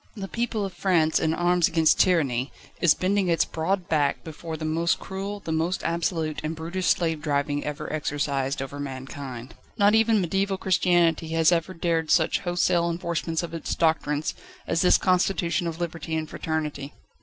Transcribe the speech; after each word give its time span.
The 0.15 0.27
people 0.27 0.65
of 0.65 0.73
France, 0.73 1.19
in 1.19 1.31
arms 1.35 1.67
against 1.67 1.99
tyranny, 1.99 2.51
is 2.81 2.95
bending 2.95 3.27
its 3.27 3.45
broad 3.45 3.87
back 3.87 4.23
before 4.23 4.57
the 4.57 4.65
most 4.65 4.97
cruel, 4.99 5.41
the 5.41 5.51
most 5.51 5.83
absolute 5.83 6.41
and 6.43 6.55
brutish 6.55 6.87
slave 6.87 7.21
driving 7.21 7.63
ever 7.63 7.93
exercised 7.93 8.63
over 8.63 8.79
mankind. 8.79 9.53
Not 9.77 9.93
even 9.93 10.19
mediaeval 10.19 10.57
Christianity 10.57 11.27
has 11.35 11.51
ever 11.51 11.75
dared 11.75 12.09
such 12.09 12.39
wholesale 12.39 12.89
enforcements 12.89 13.43
of 13.43 13.53
its 13.53 13.75
doctrines, 13.75 14.33
as 14.65 14.81
this 14.81 14.97
constitution 14.97 15.67
of 15.67 15.79
Liberty 15.79 16.15
and 16.15 16.27
Fraternity. 16.27 16.95